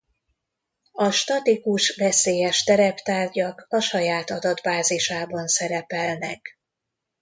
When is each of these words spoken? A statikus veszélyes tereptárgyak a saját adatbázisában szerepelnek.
A 0.91 1.11
statikus 1.11 1.95
veszélyes 1.95 2.63
tereptárgyak 2.63 3.65
a 3.69 3.79
saját 3.79 4.29
adatbázisában 4.29 5.47
szerepelnek. 5.47 6.59